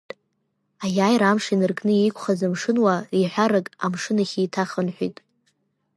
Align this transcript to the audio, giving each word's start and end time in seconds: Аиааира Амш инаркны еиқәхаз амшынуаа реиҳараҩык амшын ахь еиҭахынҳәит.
Аиааира 0.83 1.27
Амш 1.31 1.45
инаркны 1.53 1.93
еиқәхаз 1.99 2.39
амшынуаа 2.47 3.05
реиҳараҩык 3.11 3.67
амшын 3.85 4.17
ахь 4.23 4.35
еиҭахынҳәит. 4.41 5.17